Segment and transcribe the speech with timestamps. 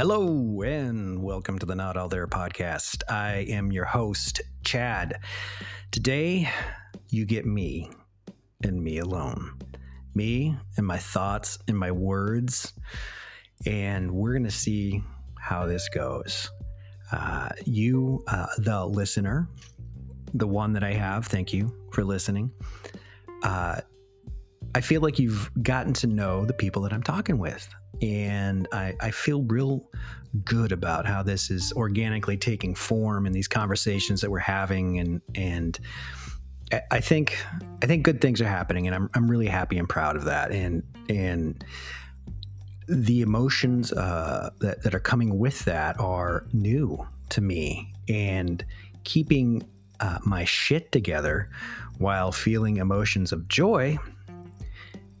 [0.00, 3.02] Hello, and welcome to the Not All There podcast.
[3.08, 5.18] I am your host, Chad.
[5.90, 6.48] Today,
[7.08, 7.90] you get me
[8.62, 9.58] and me alone.
[10.14, 12.74] Me and my thoughts and my words.
[13.66, 15.02] And we're going to see
[15.36, 16.48] how this goes.
[17.10, 19.48] Uh, you, uh, the listener,
[20.32, 22.52] the one that I have, thank you for listening.
[23.42, 23.80] Uh,
[24.76, 27.68] I feel like you've gotten to know the people that I'm talking with.
[28.02, 29.84] And I, I feel real
[30.44, 34.98] good about how this is organically taking form in these conversations that we're having.
[34.98, 35.78] And, and
[36.90, 37.38] I think,
[37.82, 40.52] I think good things are happening and I'm, I'm really happy and proud of that.
[40.52, 41.64] And, and
[42.86, 48.64] the emotions uh, that, that are coming with that are new to me and
[49.04, 49.66] keeping
[50.00, 51.50] uh, my shit together
[51.98, 53.98] while feeling emotions of joy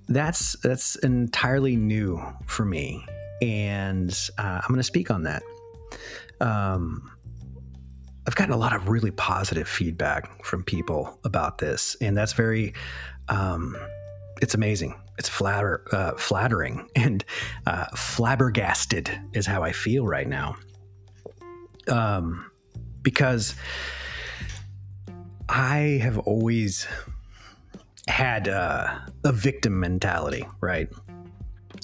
[0.08, 3.04] that's that's entirely new for me,
[3.42, 5.42] and uh, I'm going to speak on that.
[6.40, 7.10] Um,
[8.26, 12.74] I've gotten a lot of really positive feedback from people about this, and that's very,
[13.28, 13.76] um,
[14.42, 14.94] it's amazing.
[15.18, 17.24] It's flatter, uh, flattering, and
[17.66, 20.56] uh, flabbergasted is how I feel right now.
[21.88, 22.50] Um,
[23.00, 23.54] because
[25.48, 26.86] I have always
[28.08, 30.88] had uh, a victim mentality, right?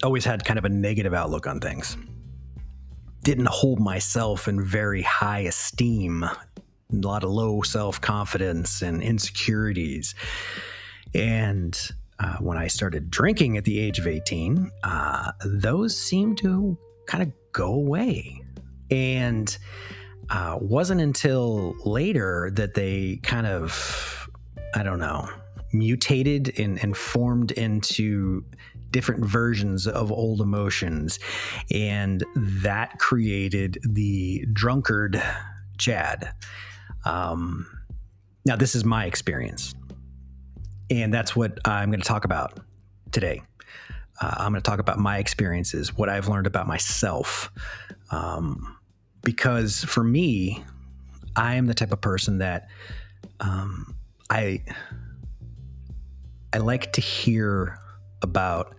[0.03, 1.97] Always had kind of a negative outlook on things.
[3.23, 6.37] Didn't hold myself in very high esteem, a
[6.91, 10.15] lot of low self confidence and insecurities.
[11.15, 11.79] And
[12.19, 17.23] uh, when I started drinking at the age of 18, uh, those seemed to kind
[17.23, 18.41] of go away.
[18.91, 19.57] And
[20.31, 24.29] uh, wasn't until later that they kind of,
[24.75, 25.29] I don't know,
[25.75, 28.45] mutated and, and formed into
[28.91, 31.19] different versions of old emotions.
[31.73, 35.21] And that created the drunkard
[35.79, 36.33] Chad.
[37.05, 37.67] Um,
[38.47, 39.75] now, this is my experience.
[40.91, 42.61] And that's what I'm going to talk about
[43.11, 43.43] today.
[44.21, 47.51] Uh, I'm going to talk about my experiences, what I've learned about myself.
[48.11, 48.77] Um,
[49.23, 50.63] because for me,
[51.37, 52.69] I am the type of person that
[53.41, 53.97] um,
[54.31, 54.63] I
[56.55, 57.77] I like to hear
[58.23, 58.77] about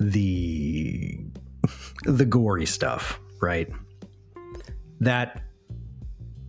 [0.00, 1.16] the
[2.04, 3.70] the gory stuff, right?
[4.98, 5.44] That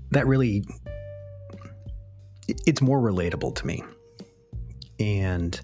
[0.09, 0.65] that really
[2.47, 3.83] it's more relatable to me.
[4.99, 5.59] And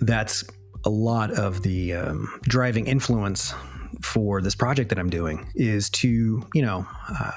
[0.00, 0.42] that's
[0.84, 3.54] a lot of the um, driving influence
[4.02, 6.86] for this project that I'm doing is to, you know,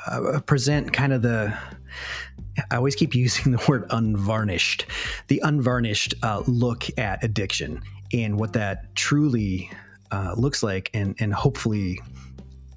[0.07, 1.57] uh, present kind of the
[2.71, 4.85] I always keep using the word unvarnished,
[5.27, 7.81] the unvarnished uh, look at addiction
[8.13, 9.69] and what that truly
[10.11, 11.99] uh, looks like, and and hopefully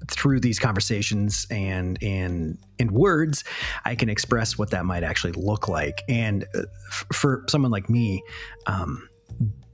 [0.09, 3.43] through these conversations and and in words,
[3.85, 6.01] I can express what that might actually look like.
[6.07, 8.21] And uh, f- for someone like me,
[8.67, 9.07] um,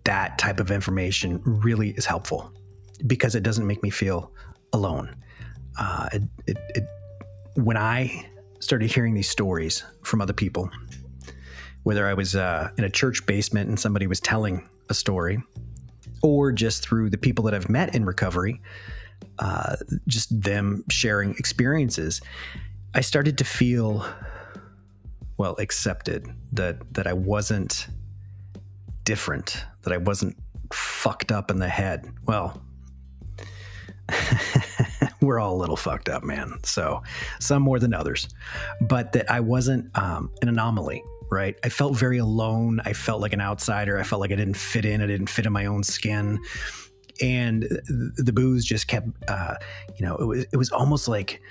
[0.05, 2.53] that type of information really is helpful
[3.07, 4.31] because it doesn't make me feel
[4.73, 5.15] alone.
[5.77, 6.83] Uh, it, it, it,
[7.55, 8.29] when I
[8.59, 10.69] started hearing these stories from other people,
[11.83, 15.41] whether I was uh, in a church basement and somebody was telling a story,
[16.21, 18.61] or just through the people that I've met in recovery,
[19.39, 19.77] uh,
[20.07, 22.21] just them sharing experiences,
[22.93, 24.05] I started to feel
[25.37, 27.87] well accepted that that I wasn't
[29.05, 30.35] different, that I wasn't
[30.73, 32.11] fucked up in the head.
[32.25, 32.61] Well,
[35.21, 36.59] we're all a little fucked up, man.
[36.63, 37.01] So
[37.39, 38.27] some more than others,
[38.81, 41.57] but that I wasn't um, an anomaly, right?
[41.63, 42.81] I felt very alone.
[42.85, 43.97] I felt like an outsider.
[43.97, 45.01] I felt like I didn't fit in.
[45.01, 46.39] I didn't fit in my own skin.
[47.21, 49.55] And the booze just kept, uh,
[49.97, 51.41] you know, it was, it was almost like,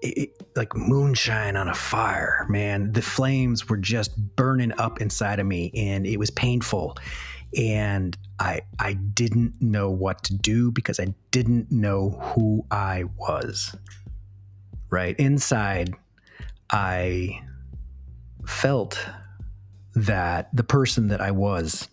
[0.00, 2.92] it, like moonshine on a fire, man.
[2.92, 6.96] The flames were just burning up inside of me and it was painful
[7.56, 13.76] and I I didn't know what to do because I didn't know who I was.
[14.90, 15.94] Right inside,
[16.70, 17.40] I
[18.46, 19.04] felt
[19.94, 21.88] that the person that I was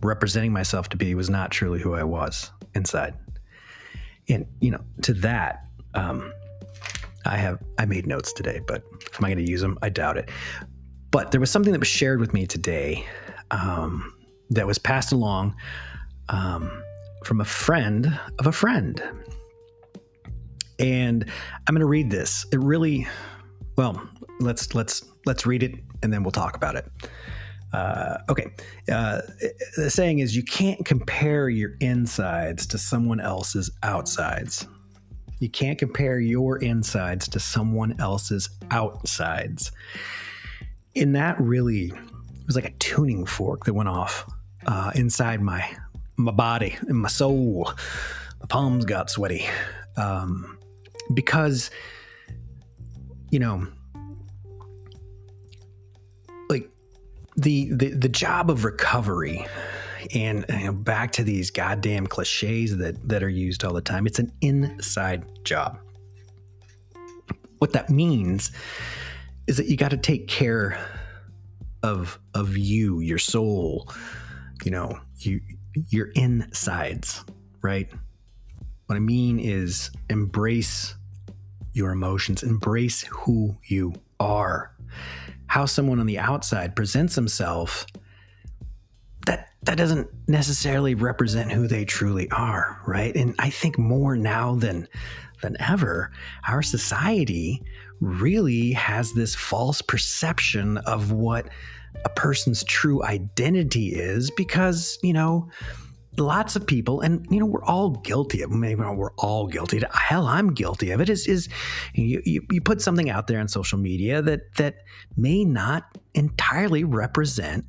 [0.00, 3.14] representing myself to be was not truly who I was inside.
[4.28, 6.32] And you know, to that, um,
[7.24, 8.82] I have I made notes today, but
[9.18, 9.78] am I going to use them?
[9.82, 10.30] I doubt it.
[11.10, 13.04] But there was something that was shared with me today
[13.50, 14.14] um,
[14.54, 15.54] that was passed along
[16.28, 16.82] um,
[17.24, 19.02] from a friend of a friend.
[20.78, 21.24] And
[21.66, 22.44] I'm going to read this.
[22.52, 23.06] It really,
[23.76, 24.02] well,
[24.40, 26.90] let's let's let's read it and then we'll talk about it.
[27.72, 28.46] Uh, okay.
[28.90, 29.22] Uh,
[29.76, 34.66] the saying is you can't compare your insides to someone else's outsides.
[35.38, 39.72] You can't compare your insides to someone else's outsides.
[40.94, 41.92] And that really
[42.46, 44.26] was like a tuning fork that went off
[44.66, 45.64] uh, inside my
[46.16, 47.72] my body and my soul.
[48.40, 49.46] My palms got sweaty.
[49.96, 50.58] Um,
[51.12, 51.70] because
[53.30, 53.66] you know
[56.48, 56.68] like
[57.36, 59.46] the, the the job of recovery
[60.14, 64.06] and you know, back to these goddamn cliches that that are used all the time
[64.06, 65.78] it's an inside job.
[67.58, 68.50] What that means
[69.46, 70.78] is that you got to take care
[71.82, 73.88] of of you your soul
[74.64, 75.40] you know you
[75.88, 77.24] your insides
[77.62, 77.88] right?
[78.86, 80.94] What i mean is embrace
[81.72, 84.74] your emotions embrace who you are.
[85.46, 87.86] How someone on the outside presents himself
[89.26, 93.14] that that doesn't necessarily represent who they truly are right?
[93.14, 94.88] And i think more now than
[95.42, 96.12] than ever
[96.48, 97.62] our society
[98.00, 101.48] really has this false perception of what
[102.04, 105.48] a person's true identity is because you know
[106.18, 110.26] lots of people and you know we're all guilty of maybe we're all guilty hell
[110.26, 111.48] i'm guilty of it is is
[111.94, 114.82] you, you, you put something out there on social media that that
[115.16, 117.64] may not entirely represent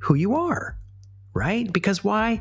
[0.00, 0.76] who you are
[1.36, 1.70] right?
[1.70, 2.40] Because why?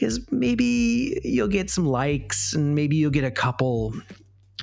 [0.00, 3.94] Is maybe you'll get some likes and maybe you'll get a couple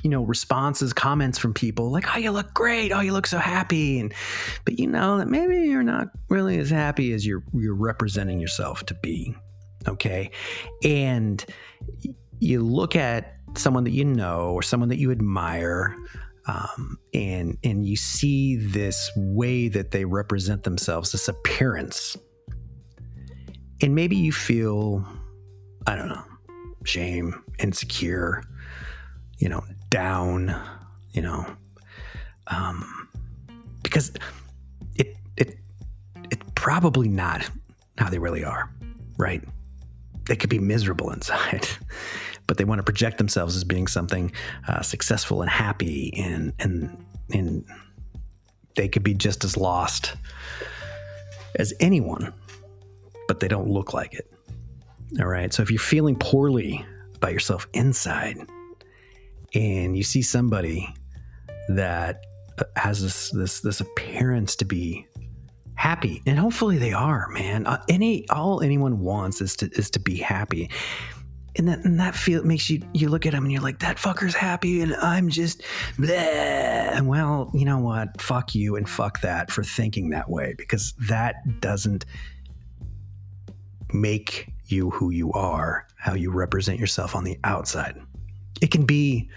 [0.02, 3.38] you know responses comments from people like oh you look great oh you look so
[3.38, 4.12] happy and
[4.64, 8.84] but you know that maybe you're not really as happy as you're you're representing yourself
[8.84, 9.34] to be
[9.88, 10.30] Okay.
[10.84, 11.44] And
[12.38, 15.96] you look at someone that you know or someone that you admire.
[16.46, 22.16] Um, and and you see this way that they represent themselves, this appearance,
[23.80, 25.06] and maybe you feel,
[25.86, 26.24] I don't know,
[26.82, 28.42] shame, insecure,
[29.38, 29.62] you know,
[29.92, 30.54] down,
[31.12, 31.46] you know,
[32.48, 33.08] um,
[33.82, 34.12] because
[34.96, 35.58] it it
[36.30, 37.48] it's probably not
[37.98, 38.68] how they really are,
[39.18, 39.42] right?
[40.26, 41.68] they could be miserable inside,
[42.46, 44.32] but they want to project themselves as being something
[44.68, 47.64] uh, successful and happy, and and and
[48.76, 50.14] they could be just as lost
[51.56, 52.32] as anyone,
[53.28, 54.32] but they don't look like it.
[55.20, 55.52] All right.
[55.52, 56.84] So if you're feeling poorly
[57.16, 58.38] about yourself inside,
[59.54, 60.92] and you see somebody
[61.68, 62.24] that
[62.58, 65.06] uh, has this this this appearance to be
[65.74, 67.66] happy and hopefully they are man.
[67.66, 70.70] Uh, any all anyone wants is to is to be happy.
[71.56, 73.96] And that and that feel makes you you look at him and you're like that
[73.96, 75.62] fucker's happy and I'm just
[75.98, 76.12] bleh.
[76.16, 78.20] and well you know what?
[78.20, 82.06] Fuck you and fuck that for thinking that way because that doesn't
[83.92, 88.00] make you who you are how you represent yourself on the outside
[88.62, 89.28] it can be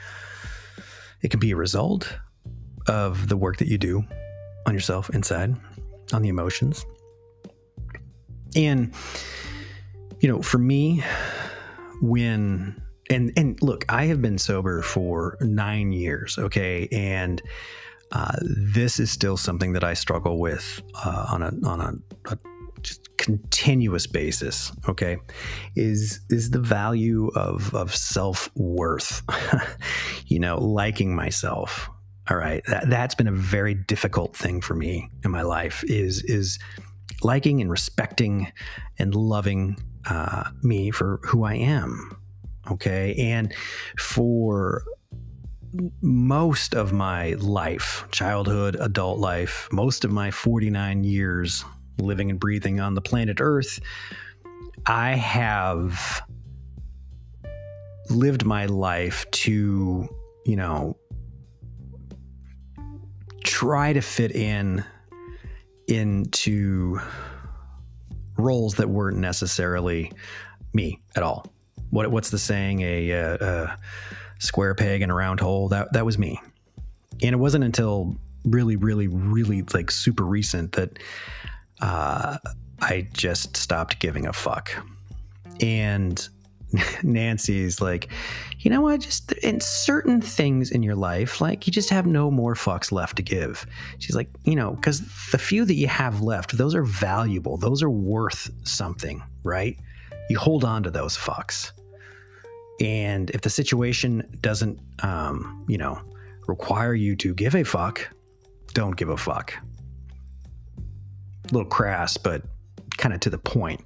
[1.21, 2.17] it can be a result
[2.87, 4.03] of the work that you do
[4.65, 5.55] on yourself inside
[6.13, 6.85] on the emotions.
[8.55, 8.93] And,
[10.19, 11.03] you know, for me,
[12.01, 16.87] when, and, and look, I have been sober for nine years, okay?
[16.91, 17.41] And,
[18.11, 22.37] uh, this is still something that I struggle with uh, on a on a, a
[23.25, 24.71] continuous basis.
[24.87, 25.17] Okay,
[25.75, 29.21] is is the value of of self worth?
[30.27, 31.89] you know, liking myself,
[32.29, 36.23] all right that, that's been a very difficult thing for me in my life is
[36.23, 36.59] is
[37.21, 38.51] liking and respecting
[38.97, 42.17] and loving uh, me for who i am
[42.69, 43.53] okay and
[43.97, 44.83] for
[46.01, 51.63] most of my life childhood adult life most of my 49 years
[51.97, 53.79] living and breathing on the planet earth
[54.85, 56.21] i have
[58.09, 60.07] lived my life to
[60.45, 60.95] you know
[63.43, 64.83] try to fit in
[65.87, 66.99] into
[68.37, 70.11] roles that weren't necessarily
[70.73, 71.45] me at all.
[71.89, 72.81] What what's the saying?
[72.81, 73.77] A, a, a
[74.39, 75.69] square peg in a round hole.
[75.69, 76.39] That that was me.
[77.21, 80.99] And it wasn't until really, really, really like super recent that
[81.81, 82.37] uh,
[82.81, 84.71] I just stopped giving a fuck.
[85.61, 86.27] And
[87.03, 88.09] Nancy's like,
[88.59, 89.01] you know what?
[89.01, 93.17] Just in certain things in your life, like you just have no more fucks left
[93.17, 93.65] to give.
[93.99, 95.01] She's like, you know, because
[95.31, 97.57] the few that you have left, those are valuable.
[97.57, 99.77] Those are worth something, right?
[100.29, 101.71] You hold on to those fucks.
[102.81, 106.01] And if the situation doesn't, um, you know,
[106.47, 108.09] require you to give a fuck,
[108.73, 109.53] don't give a fuck.
[111.51, 112.43] Little crass, but
[112.97, 113.81] kind of to the point.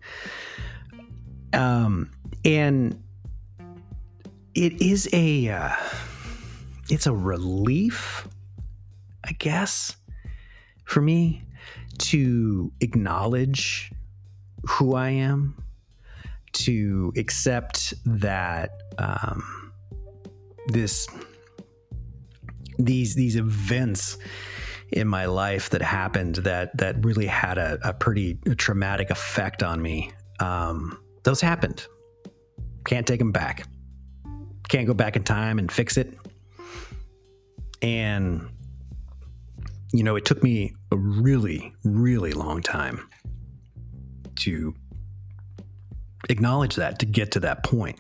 [1.54, 2.12] Um,
[2.46, 3.02] and
[4.56, 5.76] it is a uh,
[6.90, 8.28] it's a relief,
[9.24, 9.96] I guess,
[10.86, 11.44] for me
[12.00, 13.92] to acknowledge
[14.64, 15.64] who I am,
[16.54, 19.72] to accept that um,
[20.68, 21.08] this
[22.78, 24.18] these these events
[24.92, 29.82] in my life that happened that that really had a, a pretty traumatic effect on
[29.82, 30.12] me.
[30.40, 31.86] Um, those happened.
[32.86, 33.68] Can't take them back.
[34.68, 36.18] Can't go back in time and fix it.
[37.82, 38.50] And
[39.92, 43.08] you know, it took me a really, really long time
[44.38, 44.74] to
[46.30, 48.00] acknowledge that, to get to that point.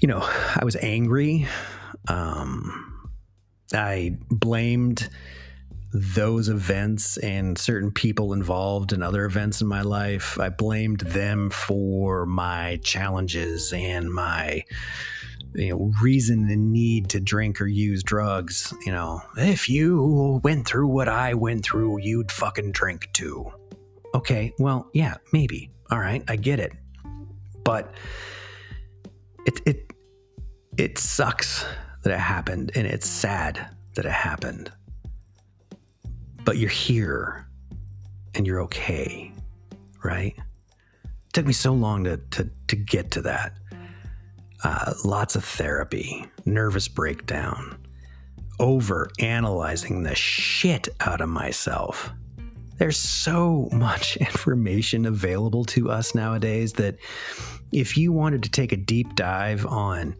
[0.00, 1.46] You know, I was angry.
[2.08, 2.91] Um,
[3.74, 5.08] I blamed
[5.92, 10.40] those events and certain people involved in other events in my life.
[10.40, 14.64] I blamed them for my challenges and my
[15.54, 18.72] you know reason and need to drink or use drugs.
[18.86, 23.52] You know if you went through what i went through you'd fucking drink too.
[24.14, 25.70] Okay well yeah maybe.
[25.90, 26.72] All right i get it.
[27.64, 27.92] But
[29.44, 29.92] it it
[30.78, 31.66] it sucks
[32.02, 34.72] that it happened and it's sad that it happened.
[36.44, 37.46] But you're here
[38.34, 39.32] and you're okay
[40.02, 40.34] right?
[40.36, 43.54] It took me so long to to to get to that.
[44.64, 47.78] Uh, lots of therapy, nervous breakdown,
[48.60, 52.12] over analyzing the shit out of myself.
[52.78, 56.96] There's so much information available to us nowadays that
[57.72, 60.14] if you wanted to take a deep dive on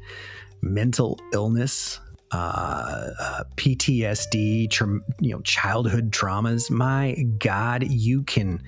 [0.63, 2.01] mental illness,
[2.33, 8.63] uh, uh, PTSD, tra- you know, childhood traumas, my God, you can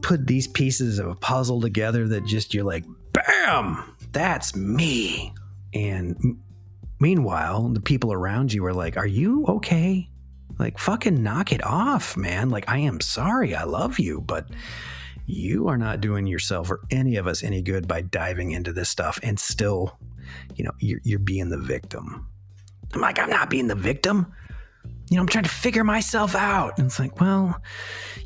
[0.00, 5.34] put these pieces of a puzzle together that just you're like, bam, that's me.
[5.74, 6.42] And m-
[7.00, 10.08] meanwhile, the people around you are like, Are you okay?
[10.58, 12.48] Like, fucking knock it off, man.
[12.48, 13.54] Like, I am sorry.
[13.54, 14.48] I love you, but
[15.26, 18.88] you are not doing yourself or any of us any good by diving into this
[18.88, 19.98] stuff and still,
[20.56, 22.28] you know, you're, you're being the victim.
[22.92, 24.32] I'm like, I'm not being the victim.
[25.10, 26.78] You know, I'm trying to figure myself out.
[26.78, 27.60] And it's like, well,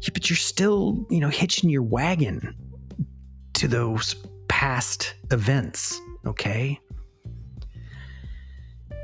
[0.03, 2.55] yeah, but you're still, you know, hitching your wagon
[3.55, 4.15] to those
[4.49, 6.79] past events, okay?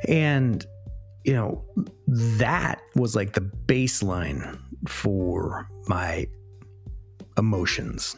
[0.06, 0.64] And,
[1.25, 1.64] you know,
[2.06, 6.26] that was like the baseline for my
[7.38, 8.16] emotions.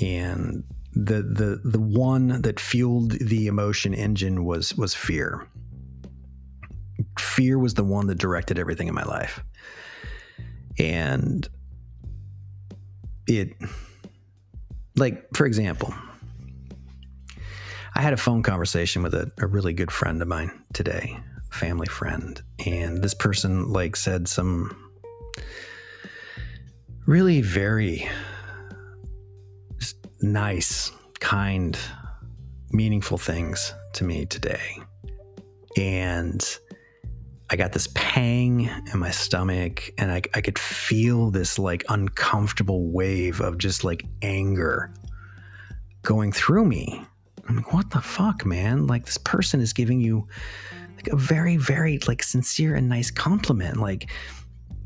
[0.00, 0.64] And
[0.98, 5.46] the the the one that fueled the emotion engine was was fear.
[7.16, 9.44] Fear was the one that directed everything in my life.
[10.76, 11.48] And
[13.28, 13.54] it
[14.96, 15.94] like for example,
[17.94, 21.16] I had a phone conversation with a, a really good friend of mine today,
[21.52, 24.76] family friend, and this person like said some
[27.06, 28.08] really very
[30.20, 31.78] nice, kind,
[32.72, 34.78] meaningful things to me today.
[35.76, 36.44] And
[37.50, 42.90] I got this pang in my stomach, and I, I could feel this like uncomfortable
[42.90, 44.92] wave of just like anger
[46.02, 47.02] going through me.
[47.48, 48.86] I'm like, what the fuck, man?
[48.86, 50.28] Like this person is giving you
[50.96, 53.78] like a very, very like sincere and nice compliment.
[53.78, 54.10] Like,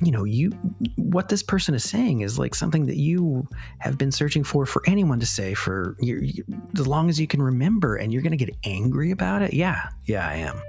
[0.02, 0.50] you know, you
[0.96, 3.46] what this person is saying is like something that you
[3.78, 6.44] have been searching for for anyone to say for you,
[6.78, 9.52] as long as you can remember, and you're gonna get angry about it.
[9.52, 10.60] Yeah, yeah, I am.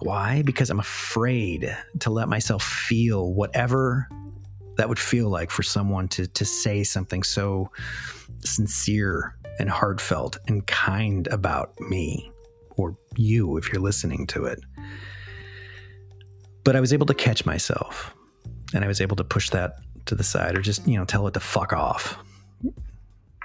[0.00, 0.42] Why?
[0.42, 4.08] Because I'm afraid to let myself feel whatever
[4.76, 7.70] that would feel like for someone to to say something so
[8.40, 12.30] sincere and heartfelt and kind about me
[12.76, 14.60] or you if you're listening to it.
[16.64, 18.14] But I was able to catch myself
[18.74, 21.26] and I was able to push that to the side or just, you know, tell
[21.26, 22.18] it to fuck off.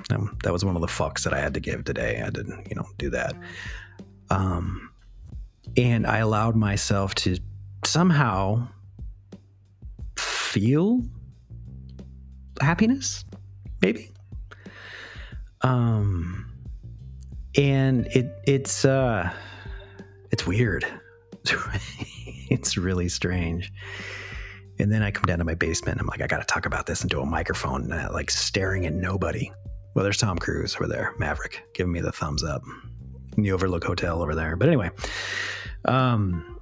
[0.09, 2.21] Um, that was one of the fucks that I had to give today.
[2.25, 3.35] I didn't, you know, do that.
[4.29, 4.89] Um,
[5.77, 7.37] and I allowed myself to
[7.85, 8.67] somehow
[10.17, 11.01] feel
[12.61, 13.23] happiness,
[13.81, 14.11] maybe.
[15.61, 16.51] Um,
[17.55, 19.31] and it it's uh,
[20.31, 20.85] it's weird.
[22.49, 23.71] it's really strange.
[24.79, 25.99] And then I come down to my basement.
[25.99, 28.93] I'm like, I got to talk about this into a microphone, uh, like staring at
[28.93, 29.51] nobody.
[29.93, 32.63] Well, there's Tom Cruise over there, Maverick, giving me the thumbs up.
[33.37, 34.55] In the Overlook Hotel over there.
[34.55, 34.91] But anyway,
[35.85, 36.59] um,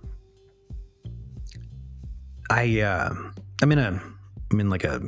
[2.50, 3.14] I uh,
[3.62, 4.02] I'm in a
[4.52, 5.02] I'm in like a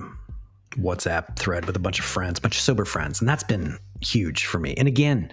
[0.78, 3.78] WhatsApp thread with a bunch of friends, a bunch of sober friends, and that's been
[4.02, 4.74] huge for me.
[4.78, 5.32] And again,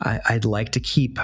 [0.00, 1.18] I, would like to keep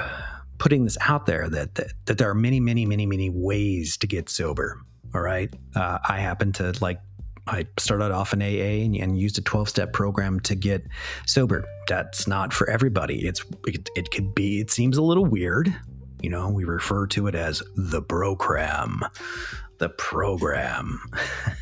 [0.59, 4.07] putting this out there that, that, that there are many, many, many, many ways to
[4.07, 4.81] get sober.
[5.15, 7.01] All right, uh, I happen to like.
[7.47, 10.87] I started off in AA and, and used a 12 step program to get
[11.27, 11.65] sober.
[11.89, 13.27] That's not for everybody.
[13.27, 14.61] It's it, it could be.
[14.61, 15.75] It seems a little weird.
[16.23, 19.01] You know, we refer to it as the program,
[19.79, 21.01] the program.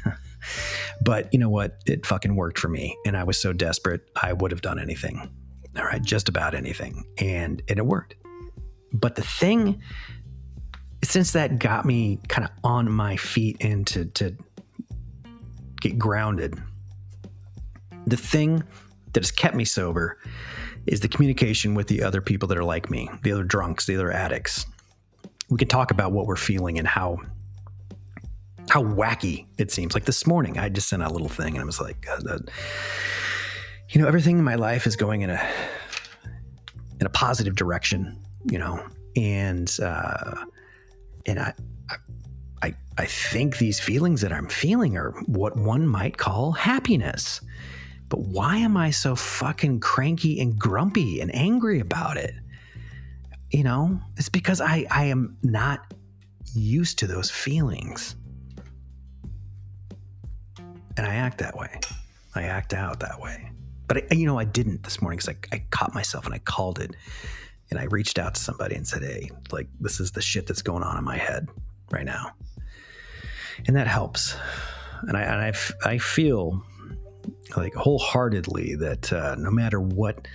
[1.00, 1.78] but you know what?
[1.86, 4.02] It fucking worked for me, and I was so desperate.
[4.20, 5.30] I would have done anything
[5.78, 7.04] all right, just about anything.
[7.18, 8.16] And, and it worked.
[8.92, 9.82] But the thing,
[11.02, 14.36] since that got me kind of on my feet and to, to
[15.80, 16.60] get grounded,
[18.06, 18.62] the thing
[19.12, 20.18] that has kept me sober
[20.86, 23.94] is the communication with the other people that are like me, the other drunks, the
[23.94, 24.66] other addicts.
[25.50, 27.18] We can talk about what we're feeling and how
[28.68, 29.94] how wacky it seems.
[29.94, 32.38] Like this morning, I just sent a little thing and I was like, uh,
[33.88, 35.50] you know, everything in my life is going in a
[37.00, 38.18] in a positive direction,
[38.50, 38.84] you know,
[39.16, 40.44] and uh,
[41.28, 41.54] and I,
[42.62, 47.40] I I think these feelings that I'm feeling are what one might call happiness.
[48.08, 52.34] But why am I so fucking cranky and grumpy and angry about it?
[53.50, 55.92] You know, it's because I I am not
[56.54, 58.16] used to those feelings.
[60.96, 61.78] And I act that way.
[62.34, 63.52] I act out that way.
[63.86, 66.38] But I, you know, I didn't this morning because I, I caught myself and I
[66.38, 66.96] called it
[67.70, 70.62] and I reached out to somebody and said, Hey, like, this is the shit that's
[70.62, 71.48] going on in my head
[71.90, 72.30] right now.
[73.66, 74.36] And that helps.
[75.02, 76.62] And I, and I, I feel
[77.56, 80.26] like wholeheartedly that uh, no matter what,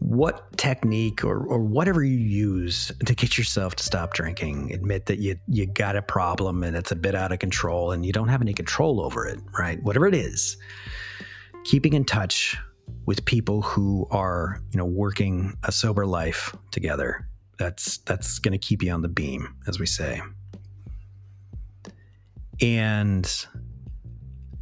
[0.00, 5.18] what technique or, or whatever you use to get yourself to stop drinking, admit that
[5.18, 8.28] you, you got a problem and it's a bit out of control and you don't
[8.28, 9.82] have any control over it, right?
[9.82, 10.56] Whatever it is,
[11.64, 12.56] keeping in touch
[13.06, 17.28] with people who are, you know, working a sober life together.
[17.58, 20.20] That's that's going to keep you on the beam, as we say.
[22.60, 23.46] And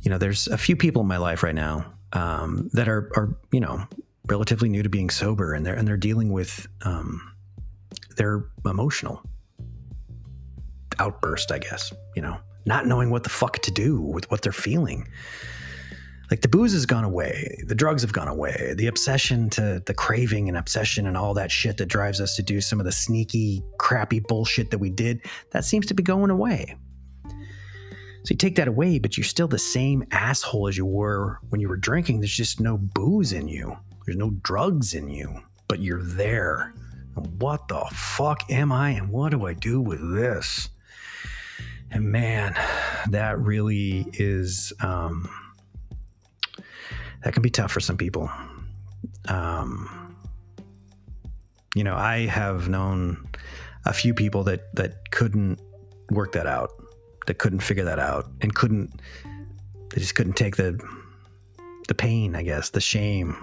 [0.01, 3.37] you know, there's a few people in my life right now um, that are are
[3.51, 3.87] you know
[4.27, 7.35] relatively new to being sober, and they're and they're dealing with um,
[8.17, 9.23] their emotional
[10.99, 11.93] outburst, I guess.
[12.15, 15.09] You know, not knowing what the fuck to do with what they're feeling
[16.33, 19.93] like the booze has gone away, the drugs have gone away, the obsession to the
[19.93, 22.91] craving and obsession and all that shit that drives us to do some of the
[22.91, 26.75] sneaky, crappy bullshit that we did, that seems to be going away.
[27.27, 31.61] So you take that away, but you're still the same asshole as you were when
[31.61, 32.21] you were drinking.
[32.21, 36.73] There's just no booze in you, there's no drugs in you, but you're there.
[37.13, 40.71] What the fuck am I and what do I do with this?
[41.91, 42.55] And man,
[43.11, 44.73] that really is.
[44.81, 45.29] Um,
[47.23, 48.31] that can be tough for some people.
[49.29, 50.17] Um,
[51.75, 53.29] you know, I have known
[53.87, 55.61] a few people that that couldn't
[56.11, 56.71] work that out,
[57.27, 59.01] that couldn't figure that out, and couldn't
[59.91, 60.81] they just couldn't take the
[61.89, 63.37] the pain, I guess, the shame,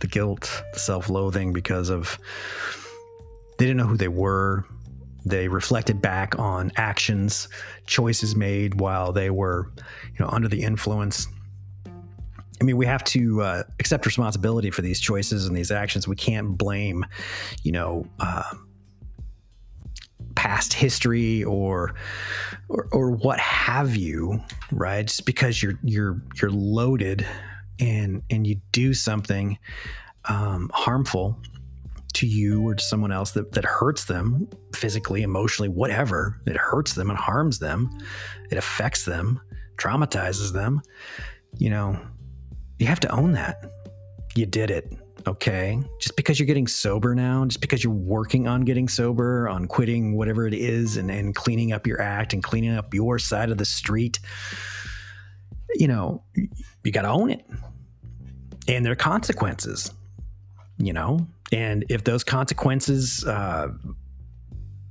[0.00, 2.18] the guilt, the self-loathing because of
[3.58, 4.64] they didn't know who they were.
[5.24, 7.48] They reflected back on actions,
[7.86, 11.26] choices made while they were, you know, under the influence
[12.60, 16.08] I mean, we have to uh, accept responsibility for these choices and these actions.
[16.08, 17.04] We can't blame,
[17.62, 18.54] you know, uh,
[20.34, 21.94] past history or,
[22.68, 24.40] or or what have you,
[24.72, 25.06] right?
[25.06, 27.26] Just because you're you're you're loaded
[27.78, 29.58] and and you do something
[30.26, 31.38] um, harmful
[32.14, 36.94] to you or to someone else that, that hurts them physically, emotionally, whatever, it hurts
[36.94, 37.90] them and harms them,
[38.50, 39.38] it affects them,
[39.76, 40.80] traumatizes them,
[41.58, 41.98] you know,
[42.78, 43.70] you have to own that.
[44.34, 44.92] You did it.
[45.26, 45.82] Okay.
[45.98, 50.16] Just because you're getting sober now, just because you're working on getting sober, on quitting
[50.16, 53.58] whatever it is and, and cleaning up your act and cleaning up your side of
[53.58, 54.20] the street,
[55.74, 56.22] you know,
[56.84, 57.44] you got to own it.
[58.68, 59.92] And there are consequences,
[60.78, 63.68] you know, and if those consequences uh,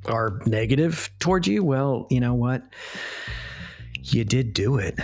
[0.06, 2.63] are negative towards you, well, you know what?
[4.04, 4.95] You did do it,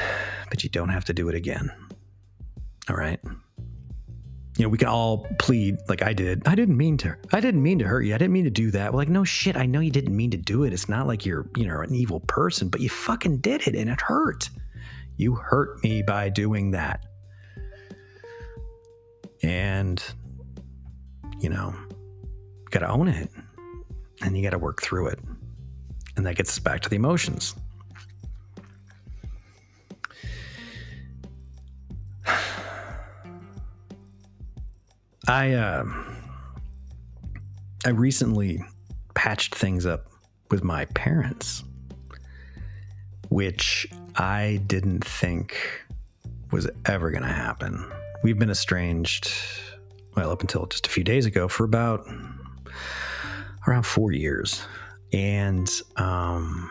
[0.50, 1.72] but you don't have to do it again.
[2.89, 3.20] All right.
[4.58, 6.48] You know, we can all plead like I did.
[6.48, 7.15] I didn't mean to.
[7.32, 8.13] I didn't mean to hurt you.
[8.13, 8.91] I didn't mean to do that.
[8.91, 9.56] We're like, no shit.
[9.56, 10.74] I know you didn't mean to do it.
[10.74, 13.89] It's not like you're, you know, an evil person, but you fucking did it and
[13.89, 14.50] it hurt.
[15.15, 17.06] You hurt me by doing that.
[19.41, 20.04] And,
[21.39, 21.74] you know,
[22.70, 23.30] got to own it
[24.22, 25.20] and you got to work through it.
[26.17, 27.56] And that gets us back to the emotions.
[35.27, 35.86] I uh,
[37.86, 38.63] I recently
[39.13, 40.07] patched things up
[40.49, 41.63] with my parents,
[43.29, 45.57] which I didn't think
[46.51, 47.89] was ever going to happen.
[48.23, 49.31] We've been estranged,
[50.15, 52.05] well, up until just a few days ago, for about
[53.67, 54.62] around four years.
[55.13, 56.69] And um,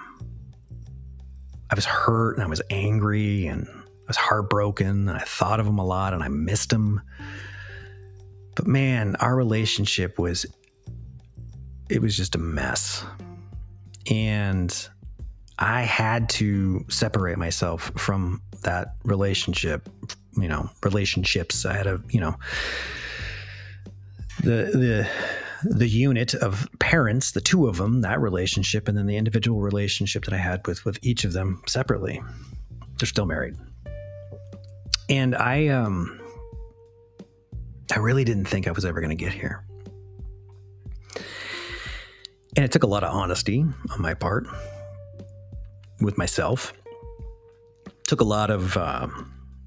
[1.71, 5.67] I was hurt and I was angry and I was heartbroken and I thought of
[5.67, 7.01] him a lot and I missed him.
[8.55, 10.47] But man, our relationship was
[11.91, 13.05] it was just a mess.
[14.11, 14.89] And
[15.59, 19.89] I had to separate myself from that relationship,
[20.37, 21.67] you know, relationships.
[21.67, 22.37] I had a, you know,
[24.43, 25.09] the the
[25.63, 30.25] the unit of parents, the two of them, that relationship, and then the individual relationship
[30.25, 32.23] that I had with with each of them separately.
[32.99, 33.57] They're still married,
[35.09, 36.20] and I um,
[37.93, 39.65] I really didn't think I was ever going to get here,
[42.57, 44.47] and it took a lot of honesty on my part
[46.01, 46.73] with myself.
[47.87, 49.09] It took a lot of uh,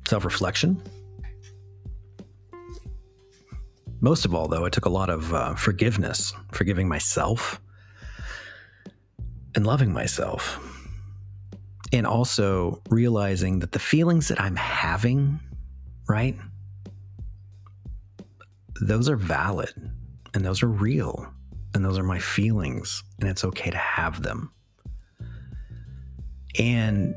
[0.08, 0.82] self reflection
[4.04, 7.62] Most of all, though, it took a lot of uh, forgiveness, forgiving myself
[9.56, 10.60] and loving myself.
[11.94, 15.40] And also realizing that the feelings that I'm having,
[16.10, 16.38] right?
[18.82, 19.74] Those are valid
[20.34, 21.32] and those are real
[21.74, 24.52] and those are my feelings and it's okay to have them.
[26.60, 27.16] And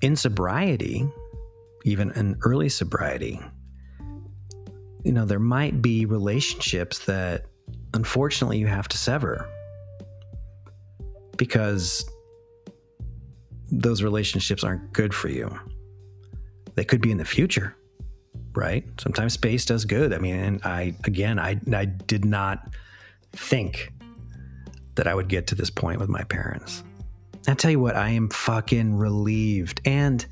[0.00, 1.06] in sobriety,
[1.84, 3.40] even in early sobriety,
[5.04, 7.46] you know, there might be relationships that
[7.92, 9.48] unfortunately you have to sever
[11.36, 12.08] because
[13.70, 15.50] those relationships aren't good for you.
[16.74, 17.76] They could be in the future,
[18.54, 18.84] right?
[19.00, 20.12] Sometimes space does good.
[20.12, 22.74] I mean, and I, again, I, I did not
[23.32, 23.92] think
[24.94, 26.82] that I would get to this point with my parents.
[27.46, 29.80] I tell you what, I am fucking relieved.
[29.84, 30.24] And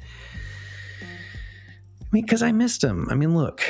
[1.02, 3.08] I mean, because I missed them.
[3.10, 3.62] I mean, look,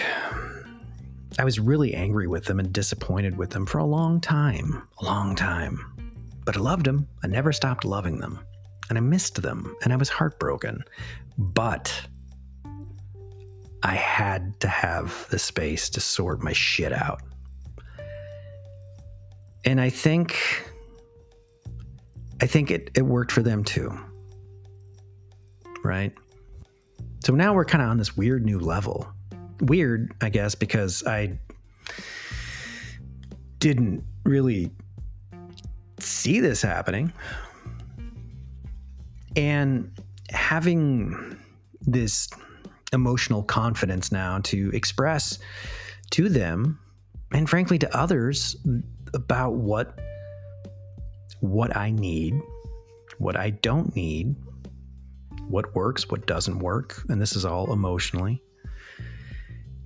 [1.39, 5.05] I was really angry with them and disappointed with them for a long time, a
[5.05, 5.79] long time.
[6.45, 7.09] But I loved them.
[7.23, 8.41] I never stopped loving them.
[8.89, 10.85] And I missed them and I was heartbroken.
[11.39, 12.07] But
[13.83, 17.23] I had to have the space to sort my shit out.
[19.65, 20.37] And I think
[22.41, 23.97] I think it, it worked for them too.
[25.85, 26.13] Right?
[27.25, 29.13] So now we're kind of on this weird new level
[29.63, 31.39] weird, I guess, because I
[33.59, 34.71] didn't really
[36.01, 37.13] see this happening.
[39.37, 39.91] And
[40.31, 41.39] having
[41.81, 42.29] this
[42.93, 45.39] emotional confidence now to express
[46.11, 46.79] to them
[47.33, 48.57] and frankly to others
[49.15, 49.99] about what
[51.41, 52.41] what I need,
[53.19, 54.37] what I don't need,
[55.49, 58.41] what works, what doesn't work, and this is all emotionally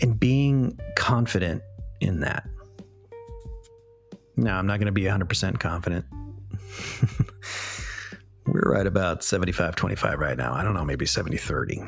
[0.00, 1.62] and being confident
[2.00, 2.46] in that.
[4.36, 6.04] Now, I'm not going to be 100% confident.
[8.46, 10.52] We're right about 75 25 right now.
[10.52, 11.82] I don't know, maybe 70 30.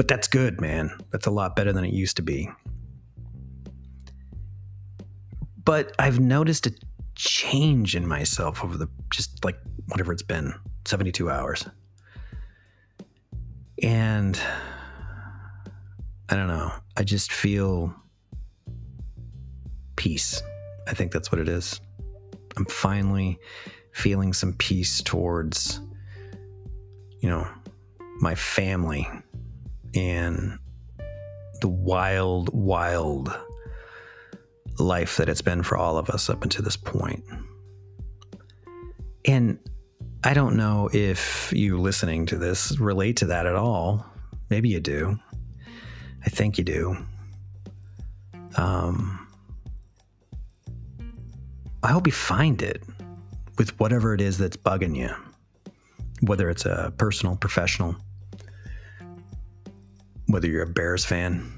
[0.00, 0.90] But that's good, man.
[1.10, 2.48] That's a lot better than it used to be.
[5.62, 6.72] But I've noticed a
[7.16, 9.58] change in myself over the just like
[9.88, 10.54] whatever it's been
[10.86, 11.66] 72 hours.
[13.82, 14.40] And
[16.30, 16.72] I don't know.
[16.96, 17.94] I just feel
[19.96, 20.42] peace.
[20.88, 21.78] I think that's what it is.
[22.56, 23.38] I'm finally
[23.92, 25.78] feeling some peace towards,
[27.20, 27.46] you know,
[28.22, 29.06] my family
[29.94, 30.58] and
[31.60, 33.36] the wild, wild
[34.78, 37.22] life that it's been for all of us up until this point.
[39.26, 39.58] And
[40.24, 44.06] I don't know if you listening to this relate to that at all.
[44.48, 45.18] Maybe you do.
[46.24, 46.96] I think you do.
[48.56, 49.26] Um,
[51.82, 52.82] I hope you find it
[53.56, 55.10] with whatever it is that's bugging you,
[56.22, 57.96] whether it's a personal, professional,
[60.30, 61.52] whether you're a Bears fan.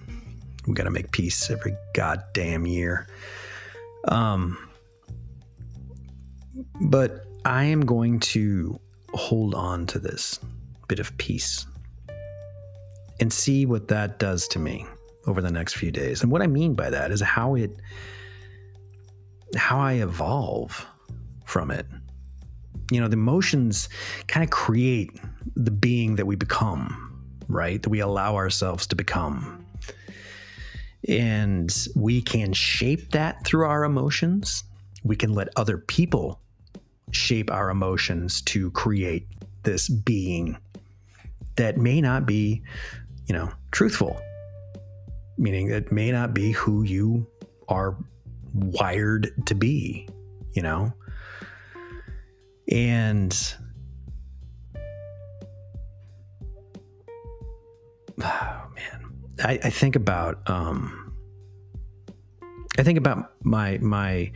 [0.66, 3.06] We got to make peace every goddamn year.
[4.08, 4.58] Um,
[6.80, 8.78] but I am going to
[9.14, 10.38] hold on to this
[10.88, 11.66] bit of peace
[13.20, 14.86] and see what that does to me
[15.26, 16.22] over the next few days.
[16.22, 17.70] And what I mean by that is how it
[19.56, 20.86] how I evolve
[21.44, 21.86] from it.
[22.90, 23.88] You know, the emotions
[24.28, 25.10] kind of create
[25.54, 27.11] the being that we become,
[27.48, 27.82] right?
[27.82, 29.64] That we allow ourselves to become.
[31.08, 34.64] And we can shape that through our emotions.
[35.04, 36.40] We can let other people
[37.10, 39.26] shape our emotions to create
[39.64, 40.56] this being
[41.56, 42.62] that may not be,
[43.26, 44.20] you know, truthful,
[45.36, 47.26] meaning it may not be who you
[47.68, 47.96] are
[48.54, 50.08] wired to be,
[50.52, 50.92] you know?
[52.70, 53.36] And
[59.44, 61.14] I, I think about um
[62.78, 64.32] I think about my my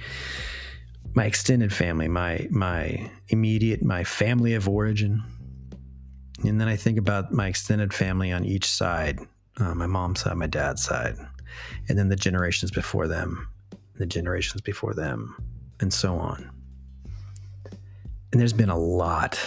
[1.15, 5.23] my extended family, my my immediate, my family of origin,
[6.45, 9.21] and then I think about my extended family on each side,
[9.59, 11.17] uh, my mom's side, my dad's side,
[11.89, 13.49] and then the generations before them,
[13.95, 15.35] the generations before them,
[15.81, 16.51] and so on.
[18.33, 19.41] And there's been a lot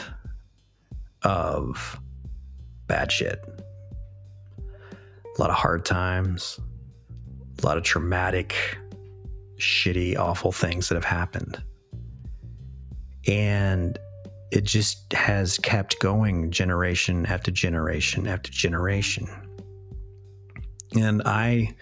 [1.21, 1.99] of
[2.87, 3.45] bad shit,
[5.39, 6.59] a lot of hard times,
[7.63, 8.77] a lot of traumatic
[9.57, 11.63] shitty, awful things that have happened.
[13.25, 13.97] And
[14.51, 19.29] it just has kept going generation after generation after generation.
[20.93, 21.73] And I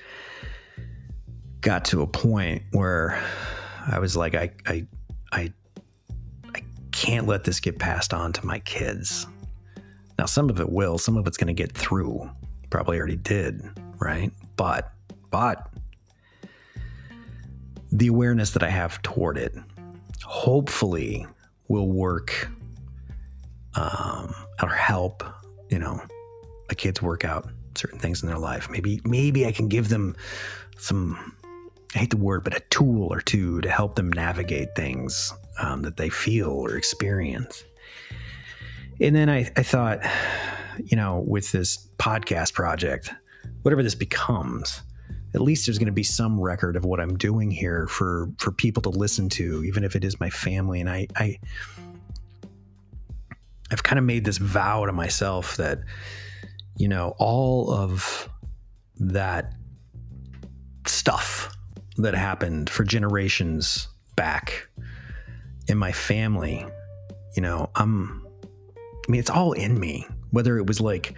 [1.62, 3.20] got to a point where
[3.88, 4.86] I was like, I, I,
[5.32, 5.52] I,
[6.54, 9.26] I can't let this get passed on to my kids.
[10.20, 12.30] Now, some of it will, some of it's going to get through.
[12.70, 13.64] Probably already did,
[14.00, 14.32] right?
[14.56, 14.92] But,
[15.32, 15.70] but
[17.92, 19.56] the awareness that I have toward it
[20.24, 21.26] hopefully
[21.68, 22.50] will work
[23.76, 25.24] um, or help,
[25.70, 26.02] you know,
[26.70, 28.70] a kid's work out certain things in their life.
[28.70, 30.16] Maybe maybe I can give them
[30.78, 31.34] some
[31.96, 35.84] I hate the word, but a tool or two to help them navigate things um,
[35.84, 37.64] that they feel or experience.
[39.00, 40.00] And then I, I thought,
[40.86, 43.12] you know, with this podcast project,
[43.62, 44.82] whatever this becomes,
[45.34, 48.52] at least there's going to be some record of what I'm doing here for for
[48.52, 50.80] people to listen to, even if it is my family.
[50.80, 51.40] And I, I
[53.72, 55.80] I've kind of made this vow to myself that
[56.78, 58.30] you know all of
[59.00, 59.54] that
[60.86, 61.56] stuff
[61.98, 64.68] that happened for generations back
[65.68, 66.66] in my family,
[67.36, 68.26] you know, I'm
[69.08, 70.06] I mean, it's all in me.
[70.32, 71.16] Whether it was like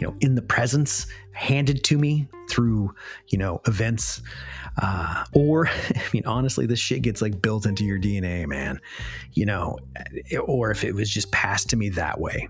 [0.00, 2.94] you know, in the presence handed to me through,
[3.28, 4.22] you know, events.
[4.80, 8.80] Uh, or, I mean, honestly, this shit gets like built into your DNA, man,
[9.32, 9.78] you know,
[10.46, 12.48] or if it was just passed to me that way.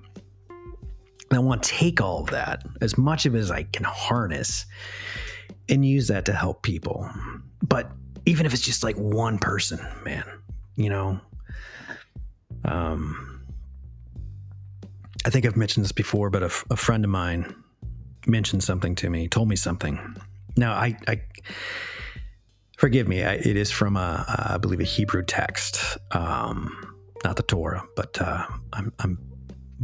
[0.48, 3.84] And I want to take all of that, as much of it as I can
[3.84, 4.66] harness,
[5.68, 7.08] and use that to help people.
[7.62, 7.90] But
[8.26, 10.24] even if it's just like one person, man,
[10.76, 11.20] you know,
[12.64, 13.39] um,
[15.24, 17.54] I think I've mentioned this before, but a, a friend of mine
[18.26, 20.16] mentioned something to me, told me something.
[20.56, 21.22] Now, I, I
[22.78, 27.42] forgive me, I, it is from a, I believe, a Hebrew text, um, not the
[27.42, 29.18] Torah, but uh, I'm, I'm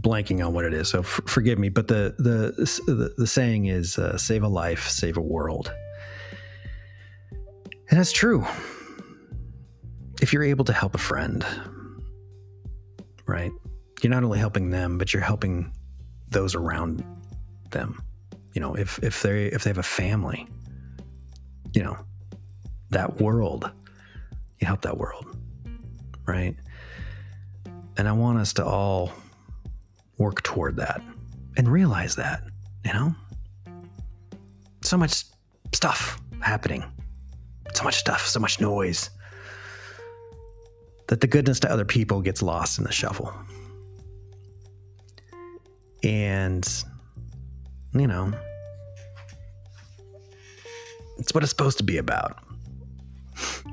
[0.01, 1.68] blanking on what it is, so f- forgive me.
[1.68, 2.53] But the the
[2.87, 5.72] the, the saying is, uh, "Save a life, save a world,"
[7.90, 8.46] and that's true.
[10.20, 11.44] If you're able to help a friend,
[13.27, 13.53] right?
[14.07, 15.73] You're not only helping them, but you're helping
[16.29, 17.05] those around
[17.73, 18.01] them.
[18.53, 20.47] You know, if if they if they have a family,
[21.73, 21.97] you know,
[22.90, 23.69] that world,
[24.61, 25.37] you help that world,
[26.25, 26.55] right?
[27.97, 29.11] And I want us to all
[30.19, 31.03] work toward that
[31.57, 32.45] and realize that,
[32.85, 33.12] you know,
[34.83, 35.25] so much
[35.75, 36.85] stuff happening,
[37.75, 39.11] so much stuff, so much noise
[41.09, 43.35] that the goodness to other people gets lost in the shuffle.
[46.07, 46.85] And,
[47.92, 48.33] you know,
[51.19, 52.38] it's what it's supposed to be about.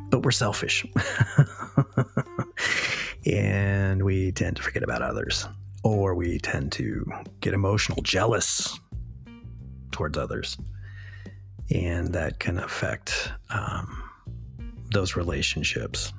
[0.09, 0.83] But we're selfish.
[3.27, 5.47] and we tend to forget about others.
[5.83, 7.05] Or we tend to
[7.39, 8.79] get emotional, jealous
[9.91, 10.57] towards others.
[11.69, 14.09] And that can affect um,
[14.91, 16.11] those relationships.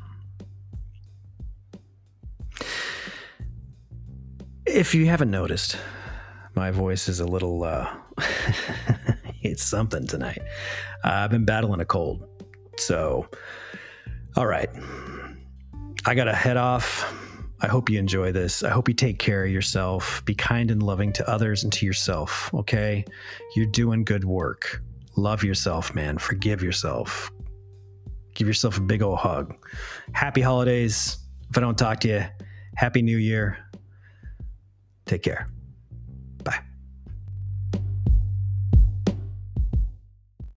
[4.65, 5.77] If you haven't noticed,
[6.55, 7.89] my voice is a little, uh,
[9.43, 10.43] it's something tonight.
[11.03, 12.27] Uh, I've been battling a cold.
[12.79, 13.29] So,
[14.37, 14.71] all right.
[16.07, 17.13] I got to head off.
[17.61, 18.63] I hope you enjoy this.
[18.63, 20.25] I hope you take care of yourself.
[20.25, 23.05] Be kind and loving to others and to yourself, okay?
[23.57, 24.83] You're doing good work.
[25.17, 26.19] Love yourself, man.
[26.19, 27.31] Forgive yourself.
[28.35, 29.55] Give yourself a big old hug.
[30.13, 31.17] Happy holidays.
[31.49, 32.25] If I don't talk to you,
[32.77, 33.59] Happy New Year.
[35.07, 35.49] Take care.